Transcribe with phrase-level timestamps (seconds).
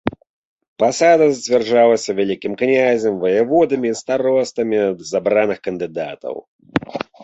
[0.83, 4.77] Пасада зацвярджалася вялікім князем, ваяводамі і старостамі
[5.07, 6.35] з абраных кандыдатаў.